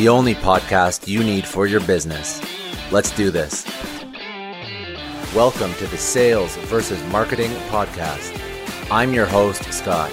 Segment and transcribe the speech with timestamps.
[0.00, 2.40] The only podcast you need for your business.
[2.90, 3.66] Let's do this.
[5.34, 8.32] Welcome to the Sales versus Marketing Podcast.
[8.90, 10.10] I'm your host, Scott.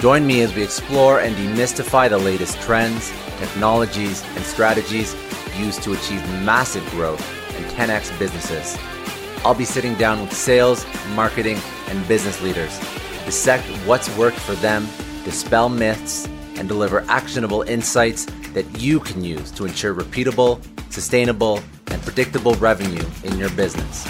[0.00, 5.14] Join me as we explore and demystify the latest trends, technologies, and strategies
[5.56, 7.22] used to achieve massive growth
[7.54, 8.76] and 10x businesses.
[9.44, 14.56] I'll be sitting down with sales, marketing, and business leaders to dissect what's worked for
[14.56, 14.88] them,
[15.22, 21.60] dispel myths, and deliver actionable insights that you can use to ensure repeatable, sustainable,
[21.90, 24.04] and predictable revenue in your business.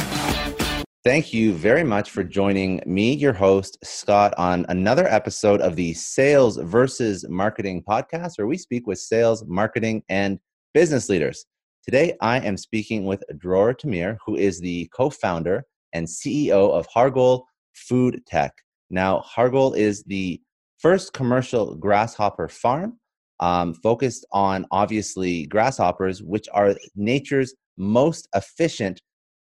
[1.05, 5.93] Thank you very much for joining me, your host, Scott, on another episode of the
[5.93, 10.39] Sales versus Marketing podcast, where we speak with sales, marketing, and
[10.73, 11.45] business leaders.
[11.85, 16.89] Today, I am speaking with Dror Tamir, who is the co founder and CEO of
[16.89, 17.43] Hargol
[17.75, 18.55] Food Tech.
[18.89, 20.41] Now, Hargol is the
[20.79, 22.99] first commercial grasshopper farm
[23.41, 29.01] um, focused on obviously grasshoppers, which are nature's most efficient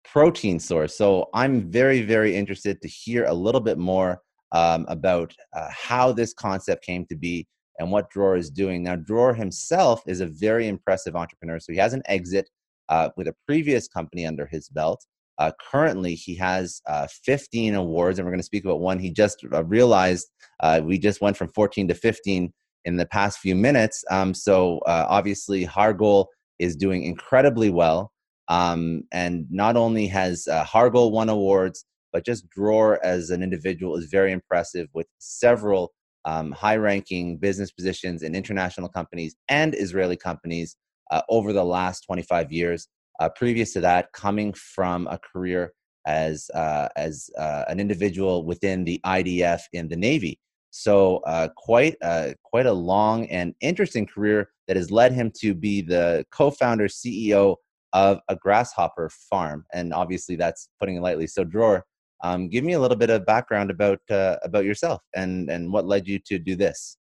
[0.06, 0.98] protein source.
[0.98, 4.22] So I'm very, very interested to hear a little bit more
[4.52, 7.48] um, about uh, how this concept came to be
[7.80, 8.84] and what Dror is doing.
[8.84, 11.60] Now, Dror himself is a very impressive entrepreneur.
[11.60, 12.50] So he has an exit
[12.90, 15.06] uh, with a previous company under his belt.
[15.38, 19.10] Uh, currently, he has uh, 15 awards, and we're going to speak about one he
[19.10, 20.30] just uh, realized.
[20.60, 22.52] Uh, we just went from 14 to 15
[22.86, 24.04] in the past few minutes.
[24.10, 26.26] Um, so uh, obviously, Hargol
[26.60, 28.12] is doing incredibly well.
[28.48, 33.96] Um, and not only has uh, Hargol won awards, but just Dror as an individual
[33.96, 35.92] is very impressive with several
[36.26, 40.76] um, high ranking business positions in international companies and Israeli companies
[41.12, 42.88] uh, over the last 25 years.
[43.20, 45.74] Uh, previous to that, coming from a career
[46.08, 50.40] as, uh, as uh, an individual within the IDF in the Navy.
[50.72, 55.54] So uh, quite uh, quite a long and interesting career that has led him to
[55.54, 57.56] be the co-founder CEO
[57.94, 61.26] of a grasshopper farm, and obviously that's putting it lightly.
[61.26, 61.84] So Dror,
[62.24, 65.86] um, give me a little bit of background about uh, about yourself and and what
[65.86, 66.98] led you to do this.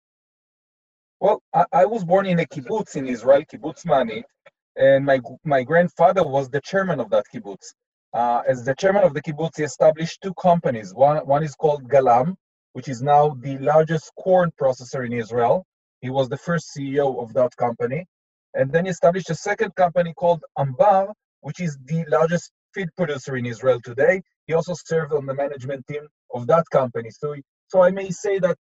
[1.20, 4.24] Well, I, I was born in a kibbutz in Israel, kibbutz Ma'anit,
[4.76, 7.74] and my my grandfather was the chairman of that kibbutz.
[8.14, 10.94] Uh, as the chairman of the kibbutz, he established two companies.
[10.94, 12.36] One one is called Galam,
[12.75, 15.66] which is now the largest corn processor in Israel.
[16.02, 18.06] He was the first CEO of that company.
[18.53, 23.38] And then he established a second company called Ambar, which is the largest feed producer
[23.38, 24.22] in Israel today.
[24.46, 27.12] He also served on the management team of that company.
[27.12, 27.34] So,
[27.69, 28.58] so I may say that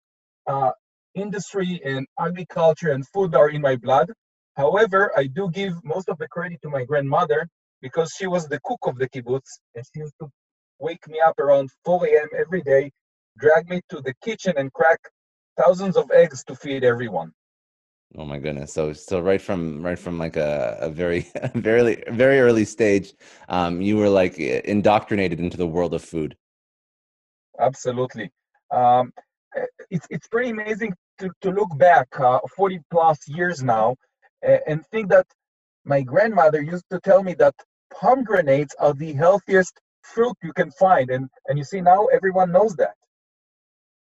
[0.48, 0.72] uh,
[1.14, 4.10] industry and agriculture and food are in my blood.
[4.56, 7.46] However, I do give most of the credit to my grandmother
[7.80, 10.28] because she was the cook of the kibbutz and she used to
[10.80, 12.28] wake me up around 4 a.m.
[12.36, 12.90] every day
[13.38, 15.00] drag me to the kitchen and crack
[15.56, 17.32] thousands of eggs to feed everyone.
[18.16, 18.72] Oh my goodness!
[18.72, 23.12] So, so right from right from like a, a very, very, very early stage,
[23.48, 26.36] um, you were like indoctrinated into the world of food.
[27.60, 28.30] Absolutely,
[28.72, 29.12] um,
[29.56, 33.94] eh, it's it's pretty amazing to to look back uh, forty plus years now,
[34.42, 35.26] and think that
[35.84, 37.54] my grandmother used to tell me that
[37.92, 42.74] pomegranates are the healthiest fruit you can find, and and you see now everyone knows
[42.74, 42.94] that.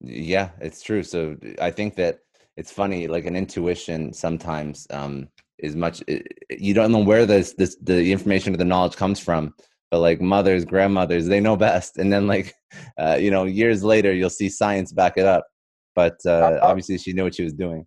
[0.07, 1.03] Yeah, it's true.
[1.03, 2.21] So I think that
[2.57, 6.03] it's funny, like an intuition sometimes um, is much.
[6.51, 9.55] You don't know where this this the information or the knowledge comes from,
[9.91, 11.99] but like mothers, grandmothers, they know best.
[11.99, 12.55] And then like
[12.99, 15.47] uh, you know, years later, you'll see science back it up.
[15.95, 17.87] But uh, obviously, she knew what she was doing.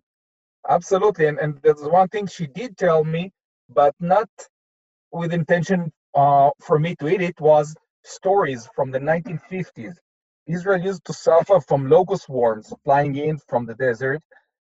[0.68, 3.32] Absolutely, and and there's one thing she did tell me,
[3.68, 4.28] but not
[5.12, 7.74] with intention uh, for me to eat it was
[8.04, 9.94] stories from the 1950s
[10.46, 14.22] Israel used to suffer from locust swarms flying in from the desert,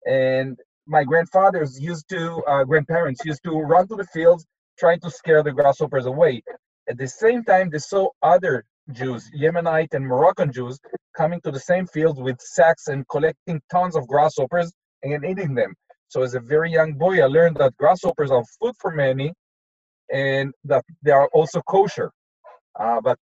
[0.07, 4.47] And my grandfathers used to, uh, grandparents used to run to the fields
[4.79, 6.43] trying to scare the grasshoppers away.
[6.89, 10.79] At the same time, they saw other Jews, Yemenite and Moroccan Jews,
[11.17, 14.73] coming to the same fields with sacks and collecting tons of grasshoppers
[15.05, 15.75] and eating them.
[16.09, 19.33] So as a very young boy, I learned that grasshoppers are food for many
[20.13, 22.13] and that they are also kosher.
[22.79, 23.19] Uh, but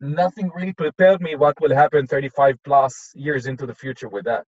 [0.00, 4.44] nothing really prepared me what will happen 35 plus years into the future with that.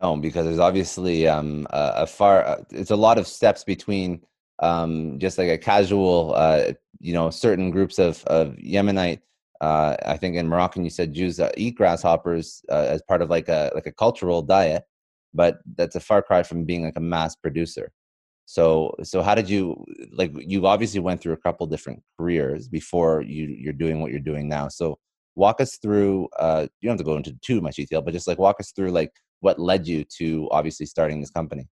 [0.00, 4.22] Oh, because there's obviously um, a, a far, uh, it's a lot of steps between
[4.60, 9.20] um, just like a casual, uh, you know, certain groups of, of Yemenite.
[9.60, 13.48] Uh, I think in Moroccan, you said Jews eat grasshoppers uh, as part of like
[13.48, 14.84] a like a cultural diet,
[15.34, 17.92] but that's a far cry from being like a mass producer.
[18.50, 20.32] So, so how did you like?
[20.34, 24.48] You obviously went through a couple different careers before you you're doing what you're doing
[24.48, 24.66] now.
[24.66, 24.98] So,
[25.36, 26.28] walk us through.
[26.36, 28.72] Uh, you don't have to go into too much detail, but just like walk us
[28.72, 31.68] through like what led you to obviously starting this company.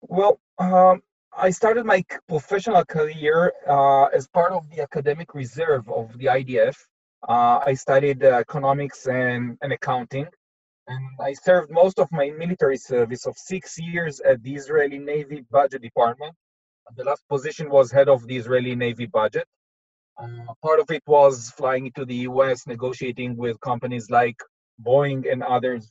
[0.00, 1.02] Well, um,
[1.36, 6.76] I started my professional career uh, as part of the academic reserve of the IDF.
[7.28, 10.28] Uh, I studied uh, economics and, and accounting
[10.88, 15.44] and I served most of my military service of six years at the Israeli Navy
[15.50, 16.34] Budget Department.
[16.96, 19.46] The last position was head of the Israeli Navy budget.
[20.20, 24.36] Uh, part of it was flying to the US, negotiating with companies like
[24.82, 25.90] Boeing and others.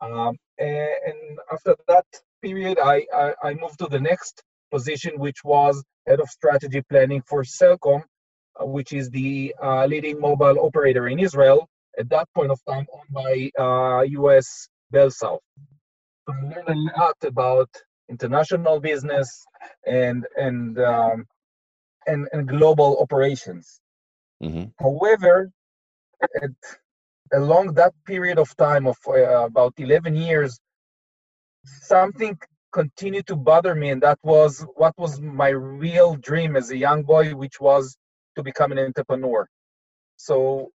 [0.00, 2.06] Um, and, and, after that
[2.40, 7.22] period, I, I, I, moved to the next position, which was head of strategy planning
[7.26, 8.02] for Cellcom,
[8.58, 11.68] uh, which is the uh, leading mobile operator in Israel,
[12.00, 15.44] at that point of time owned by uh, US Bell South.
[16.24, 17.70] So I learned a lot about
[18.14, 19.28] international business
[19.86, 21.18] and and um,
[22.06, 23.80] and, and global operations.
[24.42, 24.66] Mm-hmm.
[24.84, 25.50] However,
[26.42, 26.56] at,
[27.32, 30.58] along that period of time of uh, about 11 years,
[31.64, 32.38] something
[32.72, 37.02] continued to bother me, and that was what was my real dream as a young
[37.02, 37.96] boy, which was
[38.36, 39.46] to become an entrepreneur.
[40.16, 40.70] So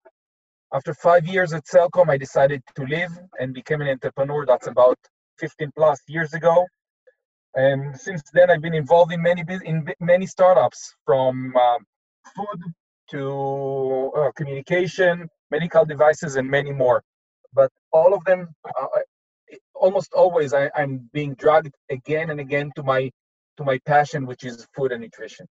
[0.73, 4.47] after five years at Cellcom, I decided to leave and became an entrepreneur.
[4.47, 4.99] That's about
[5.39, 6.67] 15 plus years ago.
[7.55, 11.79] And since then, I've been involved in many in many startups, from uh,
[12.37, 12.61] food
[13.11, 17.03] to uh, communication, medical devices, and many more.
[17.53, 18.87] But all of them, uh,
[19.75, 23.11] almost always, I, I'm being dragged again and again to my
[23.57, 25.47] to my passion, which is food and nutrition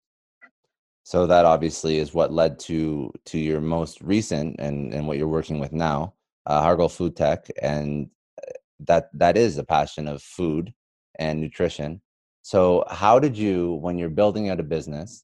[1.09, 5.35] so that obviously is what led to to your most recent and and what you're
[5.39, 6.13] working with now
[6.45, 7.47] uh, food tech.
[7.63, 8.51] And uh,
[8.81, 10.71] that that is a passion of food
[11.17, 11.99] and nutrition.
[12.43, 15.23] So how did you when you're building out a business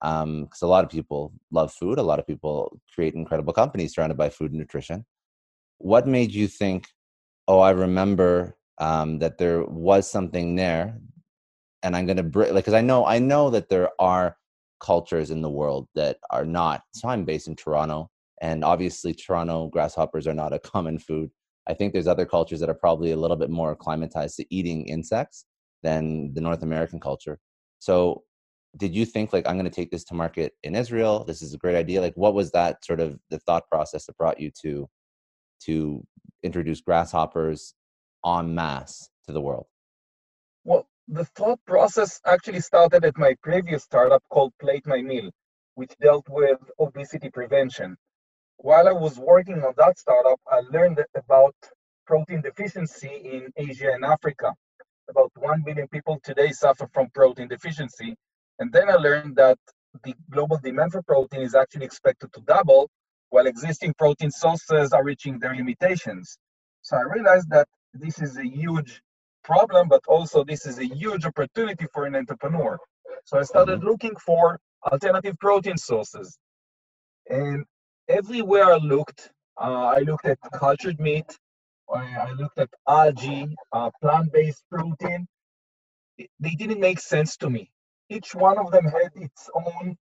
[0.00, 3.94] because um, a lot of people love food a lot of people create incredible companies
[3.94, 5.06] surrounded by food and nutrition
[5.78, 6.86] what made you think
[7.48, 11.00] oh i remember um, that there was something there
[11.82, 14.36] and i'm going to bring like because i know i know that there are
[14.80, 16.82] cultures in the world that are not.
[16.92, 21.30] So I'm based in Toronto, and obviously, Toronto grasshoppers are not a common food.
[21.68, 24.86] I think there's other cultures that are probably a little bit more acclimatized to eating
[24.86, 25.46] insects
[25.82, 27.38] than the North American culture.
[27.78, 28.22] So,
[28.76, 31.24] did you think like I'm going to take this to market in Israel?
[31.24, 32.00] This is a great idea.
[32.00, 34.88] Like, what was that sort of the thought process that brought you to
[35.64, 36.06] to
[36.42, 37.74] introduce grasshoppers
[38.24, 39.66] en masse to the world?
[40.64, 45.30] Well, the thought process actually started at my previous startup called Plate My Meal,
[45.76, 47.96] which dealt with obesity prevention.
[48.56, 51.54] While I was working on that startup, I learned about
[52.06, 54.52] protein deficiency in Asia and Africa.
[55.08, 58.16] About 1 billion people today suffer from protein deficiency.
[58.58, 59.58] And then I learned that
[60.02, 62.90] the global demand for protein is actually expected to double
[63.30, 66.36] while existing protein sources are reaching their limitations.
[66.82, 69.02] So I realized that this is a huge
[69.46, 72.78] problem, but also this is a huge opportunity for an entrepreneur.
[73.24, 73.88] So I started mm-hmm.
[73.88, 74.58] looking for
[74.92, 76.38] alternative protein sources.
[77.28, 77.64] And
[78.08, 81.30] everywhere I looked, uh, I looked at cultured meat,
[81.92, 85.26] I looked at algae, uh, plant based protein.
[86.40, 87.70] They didn't make sense to me.
[88.08, 89.96] Each one of them had its own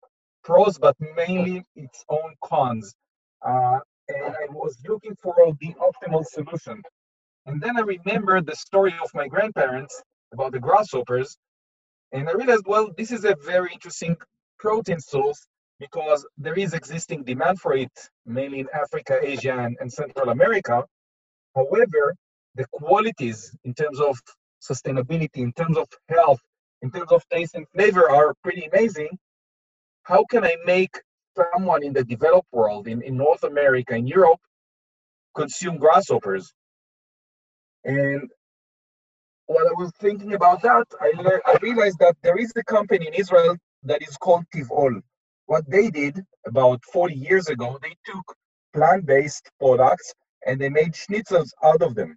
[0.45, 2.95] pros, but mainly its own cons.
[3.45, 6.83] Uh, and I was looking for the optimal solution.
[7.47, 11.37] And then I remembered the story of my grandparents about the grasshoppers.
[12.13, 14.17] And I realized, well, this is a very interesting
[14.59, 15.47] protein source
[15.81, 17.91] because there is existing demand for it,
[18.27, 20.85] mainly in Africa, Asia, and, and Central America.
[21.57, 22.15] However,
[22.55, 24.17] the qualities in terms of
[24.63, 26.41] sustainability, in terms of health,
[26.83, 29.19] in terms of taste and flavor are pretty amazing.
[30.05, 30.95] How can I make
[31.37, 34.41] someone in the developed world, in, in North America, in Europe,
[35.35, 36.53] consume grasshoppers?
[37.85, 38.31] And
[39.47, 43.07] while I was thinking about that, I, learned, I realized that there is a company
[43.07, 45.01] in Israel that is called Tivall.
[45.47, 48.35] What they did about 40 years ago, they took
[48.75, 50.15] plant-based products
[50.47, 52.17] and they made schnitzels out of them,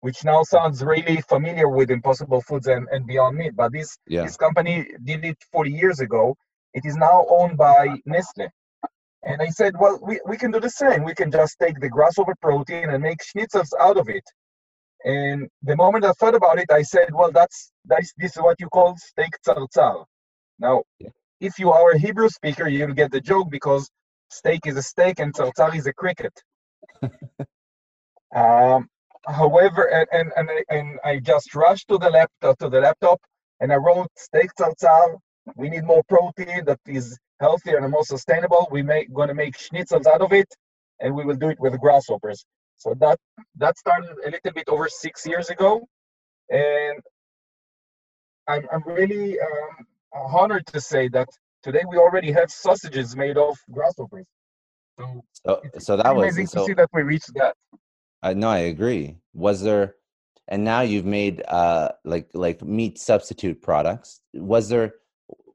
[0.00, 3.54] which now sounds really familiar with Impossible Foods and, and Beyond Meat.
[3.54, 4.24] But this Yeah.
[4.24, 6.36] this company did it 40 years ago.
[6.72, 8.48] It is now owned by Nestle.
[9.22, 11.04] And I said, well, we, we can do the same.
[11.04, 14.24] We can just take the grasshopper protein and make schnitzels out of it.
[15.04, 18.60] And the moment I thought about it, I said, well, that's, that's this is what
[18.60, 20.04] you call steak tzartzar.
[20.58, 21.10] Now, Yeah.
[21.40, 23.90] if you are a Hebrew speaker, you'll get the joke because
[24.30, 26.32] steak is a steak and tzartzar is a cricket.
[28.34, 28.88] um,
[29.26, 33.20] however, and, and, and, I, and I just rushed to the laptop to the laptop
[33.60, 35.18] and I wrote steak tzartzar.
[35.56, 38.68] We need more protein that is healthier and more sustainable.
[38.70, 40.48] We make gonna make schnitzels out of it,
[41.00, 42.44] and we will do it with grasshoppers.
[42.76, 43.18] So that
[43.56, 45.86] that started a little bit over six years ago,
[46.50, 47.00] and
[48.48, 51.28] I'm I'm really um, honored to say that
[51.62, 54.26] today we already have sausages made of grasshoppers.
[54.98, 56.60] So So, so that was amazing so.
[56.60, 57.54] to see that we reached that.
[58.22, 59.16] I no, I agree.
[59.32, 59.96] Was there,
[60.48, 64.20] and now you've made uh like like meat substitute products.
[64.34, 64.94] Was there?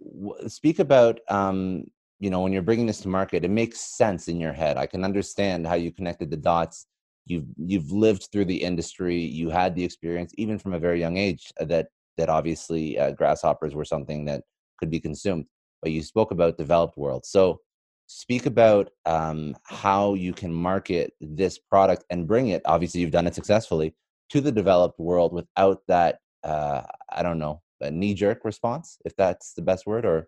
[0.02, 1.86] w- Speak about um
[2.20, 4.78] you know when you're bringing this to market, it makes sense in your head.
[4.78, 6.86] I can understand how you connected the dots.
[7.30, 9.18] You've you've lived through the industry.
[9.18, 13.12] You had the experience, even from a very young age, uh, that that obviously uh,
[13.12, 14.42] grasshoppers were something that
[14.78, 15.46] could be consumed.
[15.82, 17.62] But you spoke about developed world, so
[18.10, 23.28] speak about um, how you can market this product and bring it obviously you've done
[23.28, 23.94] it successfully
[24.30, 26.82] to the developed world without that uh,
[27.12, 30.28] i don't know a knee-jerk response if that's the best word or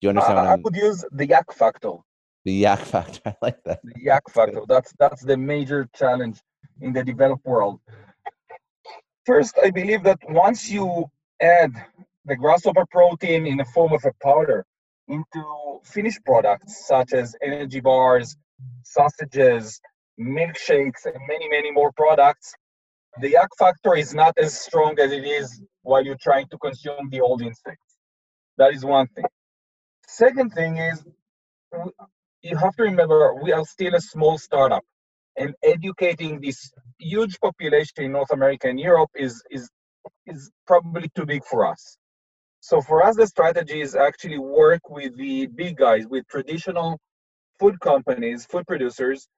[0.00, 1.94] do you understand what I would use the yak factor.
[2.46, 4.62] The yak factor i like that The yak factor.
[4.72, 6.38] That's that's the major challenge
[6.80, 7.80] in the developed world.
[9.30, 10.86] First, I believe that once you
[11.40, 11.72] add
[12.24, 14.64] the grasshopper protein in the form of a powder
[15.08, 15.42] into
[15.84, 18.36] finished products such as energy bars,
[18.84, 19.80] sausages,
[20.18, 22.54] milkshakes, and many, many more products,
[23.20, 25.48] the yak factor is not as strong as it is
[25.82, 27.90] while you're trying to consume the old insects.
[28.58, 29.30] That is one thing.
[30.06, 31.04] Second thing is
[32.48, 34.84] you have to remember we are still a small startup
[35.36, 39.68] and educating this huge population in North America and Europe is is
[40.26, 41.82] is probably too big for us.
[42.60, 46.98] So for us, the strategy is actually work with the big guys, with traditional
[47.60, 49.28] food companies, food producers,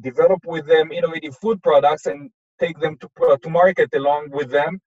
[0.00, 4.50] develop with them innovative food products and take them to, uh, to market along with
[4.50, 4.80] them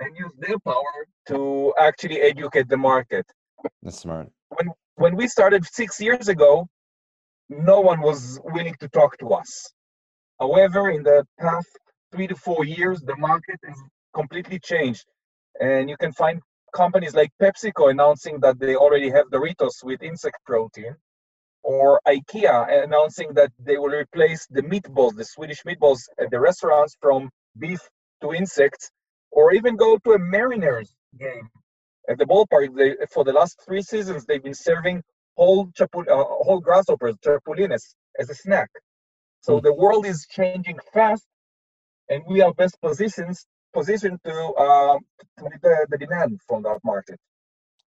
[0.00, 0.94] and use their power
[1.28, 3.26] to actually educate the market.
[3.82, 6.68] that's smart When, when we started six years ago,
[7.48, 9.72] no one was willing to talk to us.
[10.38, 11.68] However, in the past
[12.12, 13.76] three to four years, the market has
[14.14, 15.04] completely changed.
[15.60, 16.40] And you can find
[16.74, 20.94] companies like PepsiCo announcing that they already have Doritos with insect protein,
[21.62, 26.96] or IKEA announcing that they will replace the meatballs, the Swedish meatballs at the restaurants
[27.00, 27.80] from beef
[28.22, 28.90] to insects,
[29.32, 31.48] or even go to a Mariners game
[32.08, 32.76] at the ballpark.
[32.76, 35.02] They, for the last three seasons, they've been serving
[35.38, 37.84] whole chapul- uh, whole grasshoppers, chapulines,
[38.20, 38.70] as a snack.
[39.46, 39.64] So Hmm.
[39.66, 41.26] the world is changing fast,
[42.10, 43.46] and we are best positions
[43.78, 44.96] positioned to uh,
[45.38, 47.18] to meet the, the demand from that market.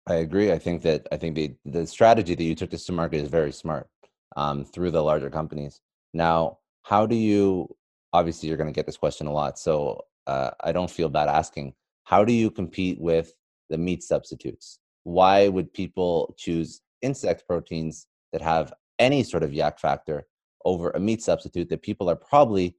[0.07, 0.51] I agree.
[0.51, 3.29] I think that I think the the strategy that you took this to market is
[3.29, 3.87] very smart
[4.35, 5.81] um, through the larger companies.
[6.13, 7.75] Now, how do you?
[8.13, 9.75] Obviously, you're going to get this question a lot, so
[10.27, 11.73] uh, I don't feel bad asking.
[12.03, 13.33] How do you compete with
[13.69, 14.79] the meat substitutes?
[15.03, 20.25] Why would people choose insect proteins that have any sort of yak factor
[20.65, 22.75] over a meat substitute that people are probably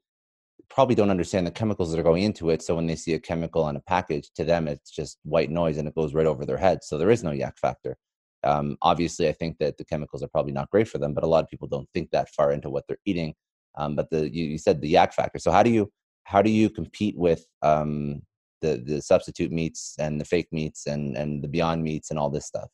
[0.68, 2.60] probably don't understand the chemicals that are going into it.
[2.60, 5.78] So when they see a chemical on a package, to them it's just white noise
[5.78, 6.80] and it goes right over their head.
[6.82, 7.96] So there is no yak factor.
[8.44, 11.26] Um, obviously, I think that the chemicals are probably not great for them, but a
[11.26, 13.34] lot of people don't think that far into what they're eating.
[13.76, 15.38] Um, but the you, you said the yak factor.
[15.38, 15.90] So how do you
[16.25, 18.22] how do you compete with um,
[18.60, 22.30] the the substitute meats and the fake meats and and the beyond meats and all
[22.30, 22.68] this stuff?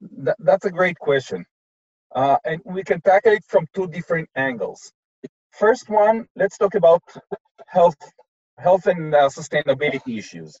[0.00, 1.44] That, that's a great question.
[2.14, 4.92] Uh, and we can tackle it from two different angles.
[5.52, 7.02] First one, let's talk about
[7.66, 7.96] health,
[8.58, 10.58] health and uh, sustainability issues.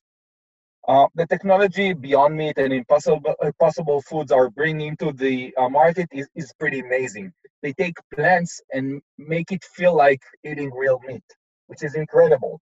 [0.86, 6.08] Uh, the technology Beyond Meat and Impossible, Impossible Foods are bringing to the uh, market
[6.12, 7.32] is, is pretty amazing.
[7.62, 11.24] They take plants and make it feel like eating real meat,
[11.66, 12.60] which is incredible.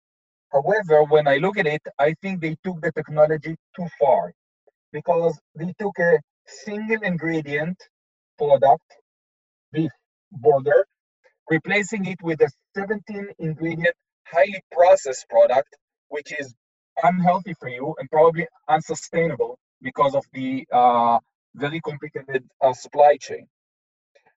[0.52, 4.32] However, when I look at it, I think they took the technology too far
[4.92, 7.76] because they took a single ingredient
[8.38, 8.84] product,
[9.72, 9.90] beef
[10.32, 10.86] burger,
[11.50, 13.94] replacing it with a 17 ingredient
[14.26, 15.76] highly processed product,
[16.08, 16.54] which is
[17.02, 21.18] unhealthy for you and probably unsustainable because of the uh,
[21.54, 23.46] very complicated uh, supply chain.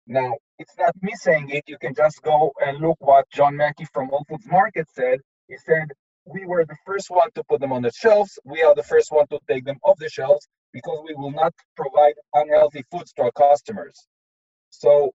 [0.06, 1.64] Now, it's not me saying it.
[1.68, 5.20] You can just go and look what John Mackey from Whole Foods Market said.
[5.48, 5.86] He said,
[6.24, 8.38] We were the first one to put them on the shelves.
[8.44, 11.52] We are the first one to take them off the shelves because we will not
[11.76, 14.06] provide unhealthy foods to our customers.
[14.70, 15.12] So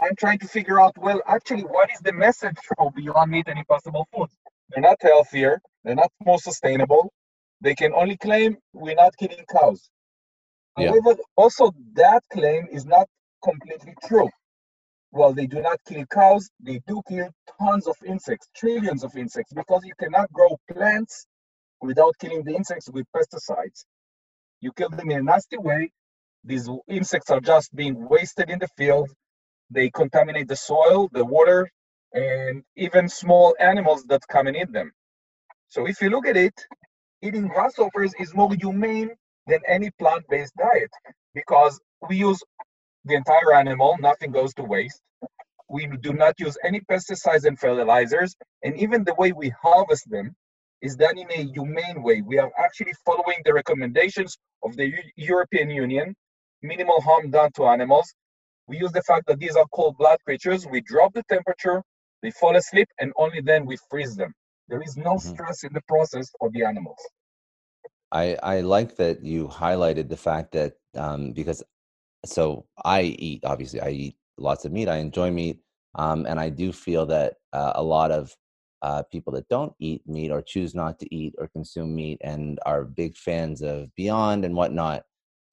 [0.00, 3.58] I'm trying to figure out, well, actually, what is the message for Beyond Meat and
[3.58, 4.34] Impossible Foods?
[4.70, 7.12] They're not healthier, they're not more sustainable.
[7.60, 9.88] They can only claim we're not killing cows.
[10.76, 10.88] Yeah.
[10.88, 13.06] However, also that claim is not
[13.44, 14.30] completely true.
[15.10, 17.28] While they do not kill cows, they do kill
[17.60, 21.26] tons of insects, trillions of insects, because you cannot grow plants
[21.82, 23.84] without killing the insects with pesticides.
[24.62, 25.92] You kill them in a nasty way.
[26.44, 29.10] These insects are just being wasted in the field.
[29.70, 31.70] They contaminate the soil, the water,
[32.14, 34.92] and even small animals that come and eat them.
[35.68, 36.54] So if you look at it,
[37.22, 39.10] eating grasshoppers is more humane
[39.48, 40.92] than any plant-based diet
[41.34, 42.40] because we use
[43.06, 45.02] the entire animal, nothing goes to waste.
[45.68, 50.36] We do not use any pesticides and fertilizers, and even the way we harvest them
[50.82, 52.22] is done in a humane way.
[52.22, 56.14] We are actually following the recommendations of the Eu- European Union,
[56.62, 58.12] minimal harm done to animals.
[58.68, 60.66] We use the fact that these are cold blood creatures.
[60.66, 61.82] We drop the temperature,
[62.22, 64.32] they fall asleep, and only then we freeze them.
[64.68, 65.18] There is no Mhm.
[65.18, 66.98] stress in the process for the animals.
[68.12, 71.62] I I like that you highlighted the fact that um, because
[72.24, 74.88] so I eat obviously I eat lots of meat.
[74.88, 75.60] I enjoy meat,
[75.94, 78.36] um, and I do feel that uh, a lot of
[78.82, 82.58] uh, people that don't eat meat or choose not to eat or consume meat and
[82.66, 85.04] are big fans of Beyond and whatnot.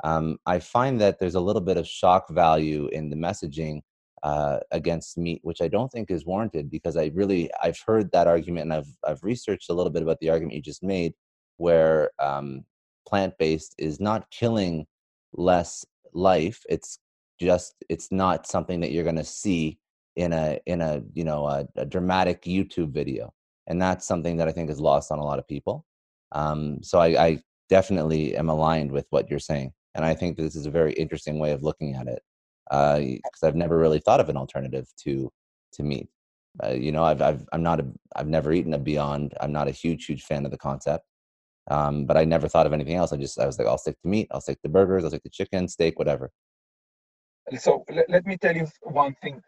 [0.03, 3.81] Um, I find that there's a little bit of shock value in the messaging
[4.23, 8.27] uh, against meat, which I don't think is warranted because I really I've heard that
[8.27, 11.13] argument and I've I've researched a little bit about the argument you just made,
[11.57, 12.65] where um,
[13.07, 14.87] plant based is not killing
[15.33, 16.63] less life.
[16.67, 16.99] It's
[17.39, 19.77] just it's not something that you're going to see
[20.19, 23.33] in a in a you know a, a dramatic YouTube video,
[23.67, 25.85] and that's something that I think is lost on a lot of people.
[26.33, 30.57] Um, so I, I definitely am aligned with what you're saying, and I think this
[30.57, 32.21] is a very interesting way of looking at it
[32.69, 35.31] because I've never really thought of an alternative to
[35.73, 36.09] to meat.
[36.61, 37.85] Uh, you know, I've, I've I'm not a
[38.17, 39.35] I've never eaten a Beyond.
[39.39, 41.05] I'm not a huge huge fan of the concept.
[41.71, 43.13] Um, but I never thought of anything else.
[43.13, 44.27] I just I was like, I'll stick to meat.
[44.31, 45.05] I'll stick to burgers.
[45.05, 46.29] I'll stick to chicken, steak, whatever.
[47.57, 49.41] So let, let me tell you one thing.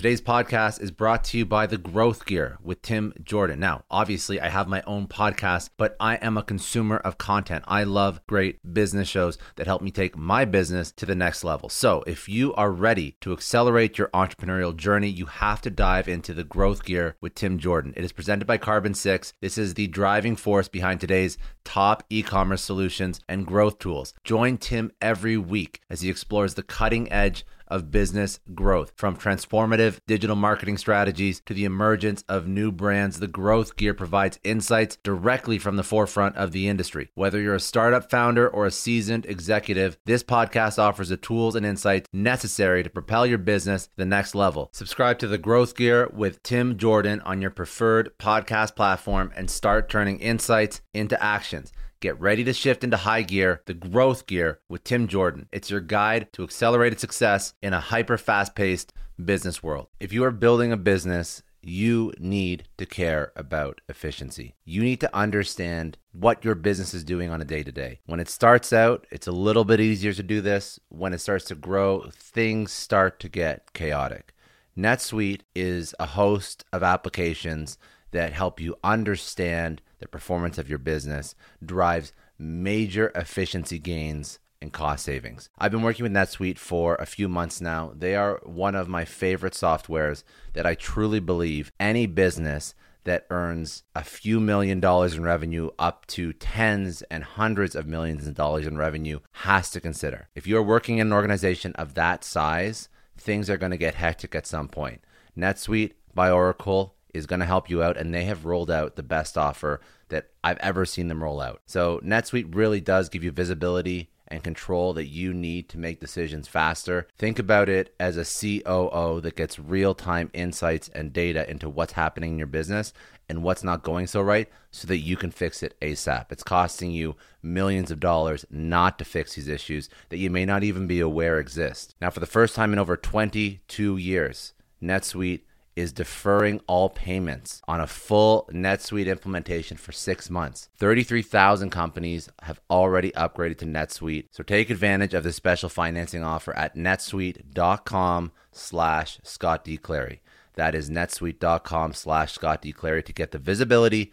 [0.00, 3.60] Today's podcast is brought to you by The Growth Gear with Tim Jordan.
[3.60, 7.64] Now, obviously, I have my own podcast, but I am a consumer of content.
[7.68, 11.68] I love great business shows that help me take my business to the next level.
[11.68, 16.32] So, if you are ready to accelerate your entrepreneurial journey, you have to dive into
[16.32, 17.92] The Growth Gear with Tim Jordan.
[17.94, 19.34] It is presented by Carbon 6.
[19.42, 24.14] This is the driving force behind today's top e commerce solutions and growth tools.
[24.24, 28.92] Join Tim every week as he explores the cutting edge of business growth.
[28.96, 34.38] From transformative digital marketing strategies to the emergence of new brands, the Growth Gear provides
[34.44, 37.08] insights directly from the forefront of the industry.
[37.14, 41.64] Whether you're a startup founder or a seasoned executive, this podcast offers the tools and
[41.64, 44.70] insights necessary to propel your business to the next level.
[44.72, 49.88] Subscribe to the Growth Gear with Tim Jordan on your preferred podcast platform and start
[49.88, 51.72] turning insights into actions.
[52.00, 55.50] Get ready to shift into high gear, the growth gear with Tim Jordan.
[55.52, 59.88] It's your guide to accelerated success in a hyper fast paced business world.
[60.00, 64.54] If you are building a business, you need to care about efficiency.
[64.64, 68.00] You need to understand what your business is doing on a day to day.
[68.06, 70.80] When it starts out, it's a little bit easier to do this.
[70.88, 74.32] When it starts to grow, things start to get chaotic.
[74.74, 77.76] NetSuite is a host of applications
[78.12, 81.34] that help you understand the performance of your business,
[81.64, 85.48] drives major efficiency gains and cost savings.
[85.58, 87.92] I've been working with NetSuite for a few months now.
[87.96, 93.82] They are one of my favorite softwares that I truly believe any business that earns
[93.94, 98.66] a few million dollars in revenue up to tens and hundreds of millions of dollars
[98.66, 100.28] in revenue has to consider.
[100.34, 104.34] If you're working in an organization of that size, things are going to get hectic
[104.34, 105.02] at some point.
[105.36, 109.02] NetSuite by Oracle is going to help you out, and they have rolled out the
[109.02, 111.62] best offer that I've ever seen them roll out.
[111.66, 116.46] So, NetSuite really does give you visibility and control that you need to make decisions
[116.46, 117.08] faster.
[117.18, 121.94] Think about it as a COO that gets real time insights and data into what's
[121.94, 122.92] happening in your business
[123.28, 126.26] and what's not going so right so that you can fix it ASAP.
[126.30, 130.62] It's costing you millions of dollars not to fix these issues that you may not
[130.62, 131.94] even be aware exist.
[132.00, 135.42] Now, for the first time in over 22 years, NetSuite
[135.80, 140.68] is deferring all payments on a full NetSuite implementation for six months.
[140.76, 144.26] 33,000 companies have already upgraded to NetSuite.
[144.30, 149.76] So take advantage of this special financing offer at netsuite.com slash Scott D.
[149.76, 150.20] Clary.
[150.54, 152.72] That is netsuite.com slash Scott D.
[152.72, 154.12] Clary to get the visibility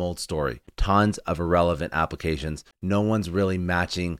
[0.01, 0.61] old story.
[0.77, 2.63] Tons of irrelevant applications.
[2.81, 4.19] No one's really matching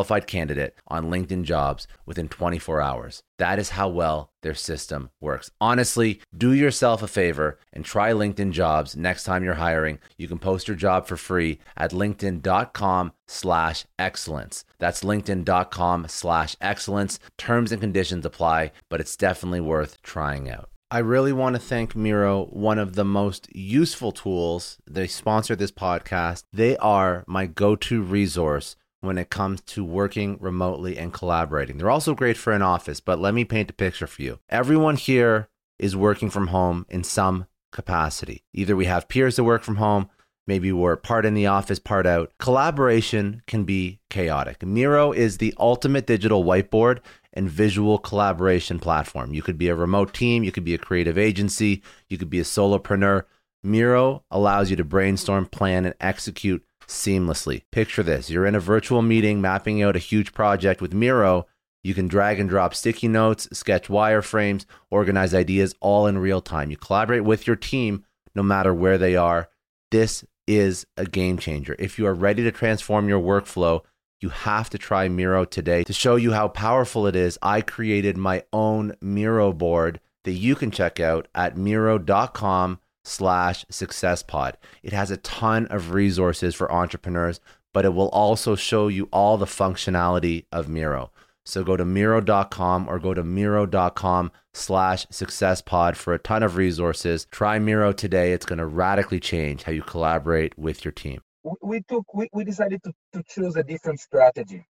[0.00, 3.22] qualified candidate on LinkedIn jobs within 24 hours?
[3.38, 5.50] That is how well their system works.
[5.60, 9.98] Honestly, do yourself a favor and try LinkedIn jobs next time you're hiring.
[10.16, 14.64] You can post your job for free at linkedin.com slash excellence.
[14.78, 17.18] That's linkedin.com slash excellence.
[17.36, 20.70] Terms and conditions apply, but it's definitely worth trying out.
[20.92, 24.78] I really want to thank Miro, one of the most useful tools.
[24.90, 26.42] They sponsor this podcast.
[26.52, 31.78] They are my go to resource when it comes to working remotely and collaborating.
[31.78, 34.38] They're also great for an office, but let me paint a picture for you.
[34.48, 38.44] Everyone here is working from home in some capacity.
[38.52, 40.10] Either we have peers that work from home,
[40.46, 42.32] maybe we're part in the office, part out.
[42.38, 44.62] Collaboration can be chaotic.
[44.62, 46.98] Miro is the ultimate digital whiteboard
[47.32, 49.32] and visual collaboration platform.
[49.32, 52.40] You could be a remote team, you could be a creative agency, you could be
[52.40, 53.24] a solopreneur.
[53.62, 57.62] Miro allows you to brainstorm, plan, and execute seamlessly.
[57.70, 61.46] Picture this you're in a virtual meeting mapping out a huge project with Miro.
[61.82, 66.70] You can drag and drop sticky notes, sketch wireframes, organize ideas all in real time.
[66.70, 69.48] You collaborate with your team no matter where they are.
[69.90, 71.74] This is a game changer.
[71.78, 73.82] If you are ready to transform your workflow,
[74.20, 75.84] you have to try Miro today.
[75.84, 80.54] To show you how powerful it is, I created my own Miro board that you
[80.54, 84.56] can check out at miro.com slash success pod.
[84.82, 87.40] It has a ton of resources for entrepreneurs,
[87.74, 91.10] but it will also show you all the functionality of Miro.
[91.44, 96.56] So go to Miro.com or go to Miro.com slash success pod for a ton of
[96.56, 97.26] resources.
[97.30, 98.32] Try Miro today.
[98.32, 101.20] It's going to radically change how you collaborate with your team.
[101.62, 104.64] we took we, we decided to, to choose a different strategy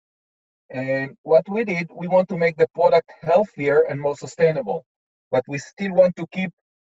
[0.70, 4.84] and what we did we want to make the product healthier and more sustainable
[5.32, 6.50] but we still want to keep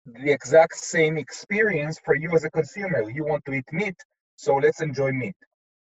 [0.06, 3.96] the exact same experience for you as a consumer you want to eat meat
[4.36, 5.36] so let's enjoy meat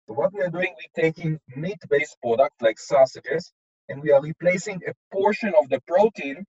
[0.07, 3.53] so what we are doing we're taking meat-based products like sausages
[3.89, 6.45] and we are replacing a portion of the protein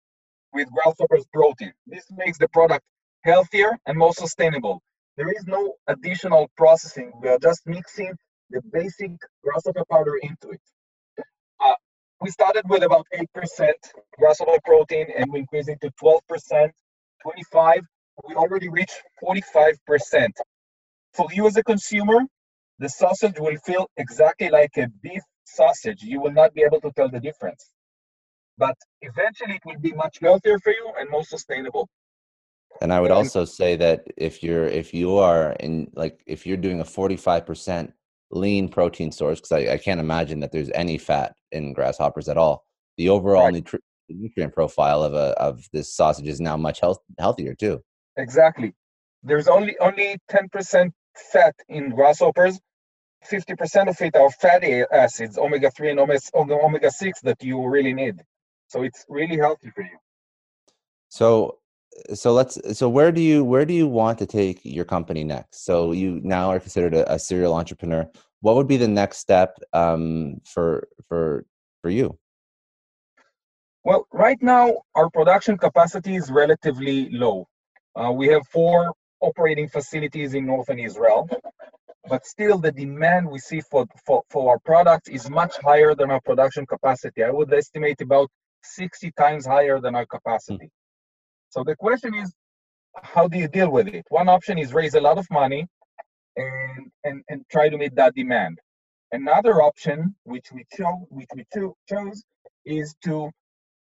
[0.54, 2.86] with grasshopper's protein this makes the product
[3.24, 4.82] healthier and more sustainable
[5.18, 7.12] there is no additional processing.
[7.22, 8.14] We are just mixing
[8.52, 9.12] the basic
[9.44, 10.62] grasshopper powder into it.
[11.60, 11.74] Uh,
[12.22, 13.72] we started with about 8%
[14.20, 16.70] grasshopper protein and we increased it to 12%,
[17.28, 17.82] 25.
[18.28, 20.30] We already reached 45%.
[21.14, 22.20] For you as a consumer,
[22.80, 26.02] the sausage will feel exactly like a beef sausage.
[26.04, 27.64] You will not be able to tell the difference.
[28.58, 31.90] But eventually it will be much healthier for you and more sustainable.
[32.82, 36.46] And I would And- also say that if you're if you are in like if
[36.46, 37.92] you're doing a 45%
[38.32, 42.38] lean protein source, because I, I can't imagine that there's any fat in grasshoppers at
[42.38, 42.66] all,
[42.98, 43.64] the overall Right.
[43.64, 47.82] nutri- nutrient profile of a of this sausage is now much health, healthier too.
[48.18, 48.74] Exactly.
[49.24, 50.92] There's only only 10%
[51.32, 52.60] fat in grasshoppers.
[53.30, 57.94] 50% of it are fatty acids, omega 3 and omega, omega 6 that you really
[57.94, 58.22] need.
[58.68, 59.98] So it's really healthy for you.
[61.10, 61.58] So
[62.14, 65.66] so let's so where do you where do you want to take your company next?
[65.66, 68.08] So you now are considered a, a serial entrepreneur.
[68.42, 71.46] What would be the next step um, for for
[71.82, 72.18] for you?
[73.88, 77.48] Well, right now, our production capacity is relatively low.
[77.96, 81.30] Uh, we have four operating facilities in northern Israel,
[82.10, 86.12] but still the demand we see for, for, for our products is much higher than
[86.12, 87.24] our production capacity.
[87.24, 88.30] I would estimate about
[88.62, 90.70] 60 times higher than our capacity.
[91.48, 92.34] So the question is,
[93.04, 94.04] how do you deal with it?
[94.10, 95.66] One option is raise a lot of money
[96.36, 98.60] and and, and try to meet that demand.
[99.14, 102.22] Another option, which we chose, which we cho- chose,
[102.66, 103.32] is to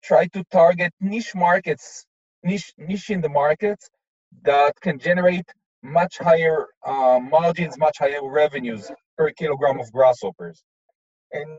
[0.03, 2.07] try to target niche markets,
[2.43, 3.89] niche niche in the markets
[4.43, 5.49] that can generate
[5.83, 10.63] much higher uh, margins, much higher revenues per kilogram of grasshoppers,
[11.33, 11.59] and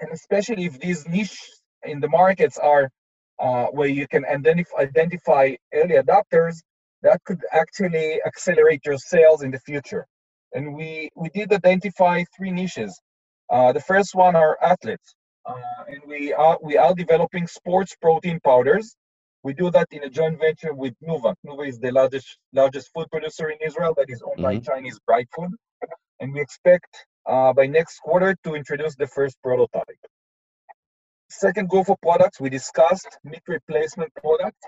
[0.00, 1.38] and especially if these niche
[1.84, 2.90] in the markets are
[3.38, 6.56] uh, where you can identify, identify early adopters,
[7.02, 10.06] that could actually accelerate your sales in the future.
[10.52, 13.00] And we, we did identify three niches.
[13.48, 15.14] Uh, the first one are athletes.
[15.46, 15.54] Uh,
[15.88, 18.96] and we are, we are developing sports protein powders.
[19.42, 21.34] We do that in a joint venture with Tnuva.
[21.44, 24.66] Tnuva is the largest largest food producer in Israel that is owned by Mhm.
[24.66, 25.52] Chinese Bright Food.
[26.20, 30.00] And we expect uh, by next quarter to introduce the first prototype.
[31.30, 34.60] Second group of products we discussed meat replacement products.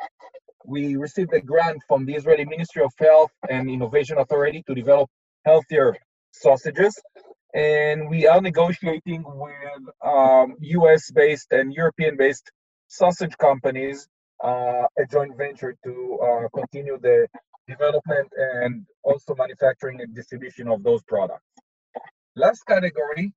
[0.64, 5.10] We received a grant from the Israeli Ministry of Health and Innovation Authority to develop
[5.44, 5.96] healthier
[6.32, 6.94] sausages.
[7.54, 12.50] And we are negotiating with um, US based and European based
[12.88, 14.08] sausage companies
[14.42, 17.28] uh, a joint venture to uh, continue the
[17.68, 21.44] development and also manufacturing and distribution of those products.
[22.34, 23.32] Last category,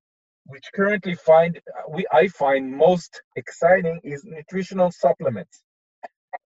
[0.46, 5.62] which currently find we I find most exciting, is nutritional supplements.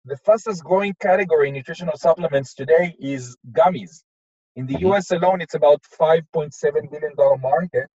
[0.05, 4.03] The fastest growing category in nutritional supplements today is gummies.
[4.59, 4.77] In the.
[4.89, 7.87] US alone, it's about $5.7 billion market.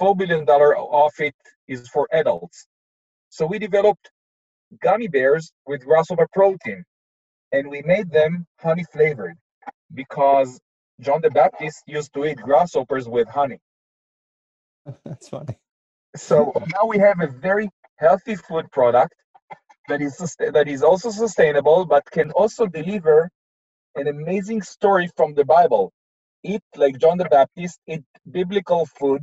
[0.00, 1.34] $4 billion of it
[1.66, 2.68] is for adults.
[3.30, 4.08] So we developed
[4.80, 6.84] gummy bears with grasshopper protein
[7.50, 9.36] and we made them honey flavored
[9.92, 10.60] because
[11.00, 13.58] John the Baptist used to eat grasshoppers with honey.
[15.04, 15.58] That's funny.
[16.14, 19.14] So now we have a very healthy food product
[19.88, 23.30] that is that is also sustainable, but can also deliver
[23.94, 25.92] an amazing story from the Bible.
[26.44, 29.22] Eat like John the Baptist, eat biblical food,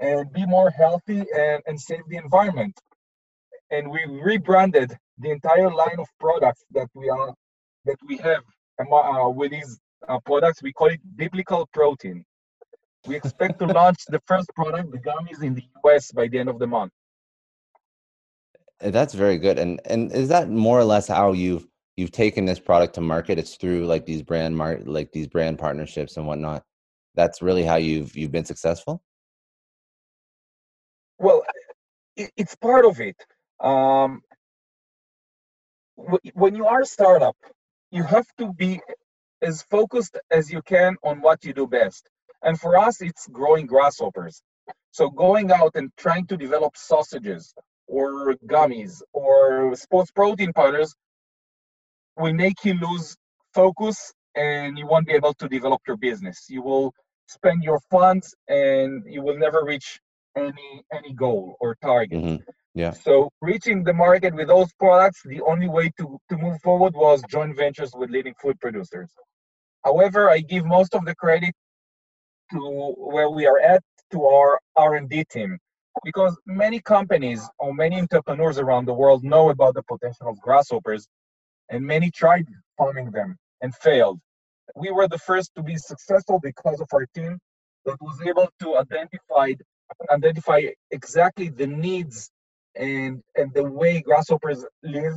[0.00, 2.78] and be more healthy and, and save the environment.
[3.70, 7.34] And we rebranded the entire line of products that we are
[7.86, 8.42] that we have
[8.78, 10.62] uh, with these uh, products.
[10.62, 12.24] We call it biblical protein.
[13.06, 16.48] We expect to launch the first product, the gummies, in the US by the end
[16.48, 16.92] of the month.
[18.80, 19.58] That's very good.
[19.58, 21.66] And and is that more or less how you've
[21.96, 23.38] you've taken this product to market?
[23.38, 26.62] It's through like these brand mar like these brand partnerships and whatnot.
[27.14, 29.02] That's really how you've you've been successful?
[31.18, 31.42] Well,
[32.16, 33.16] it's part of it.
[33.60, 34.20] Um,
[36.34, 37.36] when you are a startup,
[37.90, 38.80] you have to be
[39.40, 42.08] as focused as you can on what you do best.
[42.42, 44.42] And for us, it's growing grasshoppers.
[44.90, 47.54] So going out and trying to develop sausages
[47.86, 50.94] or gummies or sports protein powders
[52.16, 53.16] will make you lose
[53.54, 56.46] focus and you won't be able to develop your business.
[56.48, 56.92] You will
[57.26, 59.98] spend your funds and you will never reach
[60.36, 62.20] any any goal or target.
[62.20, 62.36] hmm
[62.74, 62.92] Yeah.
[62.92, 67.22] So reaching the market with those products, the only way to, to move forward was
[67.34, 69.10] joint ventures with leading food producers.
[69.84, 71.54] However, I give most of the credit
[72.52, 75.58] to where we are at to our R&D team
[76.04, 81.08] because many companies or many entrepreneurs around the world know about the potential of grasshoppers
[81.70, 84.20] and many tried farming them and failed.
[84.74, 87.38] We were the first to be successful because of our team
[87.84, 89.52] that was able to identify
[90.10, 92.30] identify exactly the needs
[92.74, 95.14] and and the way grasshoppers live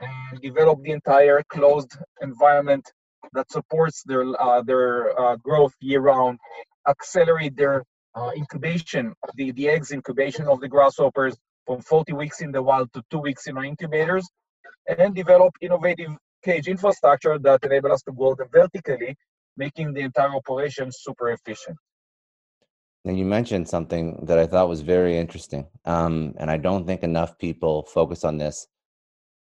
[0.00, 2.84] and develop the entire closed environment
[3.32, 6.38] that supports their uh, their uh, growth year round,
[6.88, 12.52] accelerate their uh, incubation, the, the eggs incubation of the grasshoppers from 40 weeks in
[12.52, 14.28] the wild to two weeks in our incubators,
[14.98, 16.10] and develop innovative
[16.44, 19.16] cage infrastructure that enable us to grow them vertically,
[19.56, 21.76] making the entire operation super efficient.
[23.04, 27.02] Now you mentioned something that I thought was very interesting, um, and I don't think
[27.02, 28.66] enough people focus on this.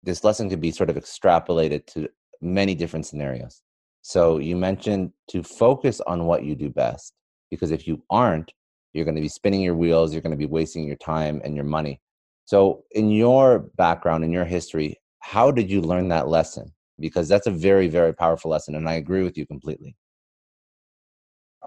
[0.04, 2.10] This lesson could be sort of extrapolated to
[2.42, 3.62] many different scenarios.
[4.02, 7.14] So you mentioned to focus on what you do best,
[7.50, 8.52] because if you aren't,
[8.94, 11.56] you're going to be spinning your wheels, you're going to be wasting your time and
[11.56, 12.00] your money.
[12.46, 16.72] So, in your background, in your history, how did you learn that lesson?
[17.00, 19.96] Because that's a very, very powerful lesson, and I agree with you completely.